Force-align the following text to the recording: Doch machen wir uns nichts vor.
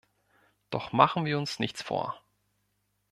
Doch 0.71 0.93
machen 0.93 1.25
wir 1.25 1.37
uns 1.37 1.59
nichts 1.59 1.83
vor. 1.83 2.19